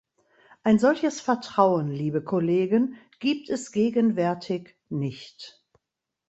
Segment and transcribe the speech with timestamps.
[0.63, 5.63] Ein solches Vertrauen, liebe Kollegen, gibt es gegenwärtig nicht.